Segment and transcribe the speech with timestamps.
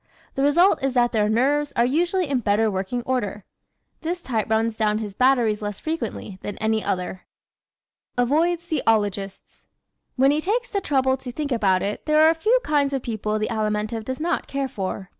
[0.33, 3.43] The result is that their nerves are usually in better working order.
[4.01, 7.27] This type runs down his batteries less frequently than any other.
[8.17, 9.61] Avoids the "Ologists"¶
[10.15, 13.03] When he takes the trouble to think about it there are a few kinds of
[13.03, 15.09] people the Alimentive does not care for.